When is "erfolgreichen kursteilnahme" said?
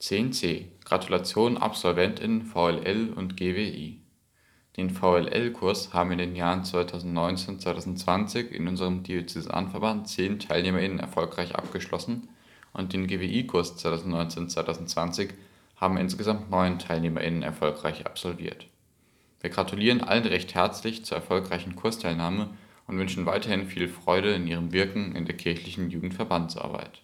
21.16-22.50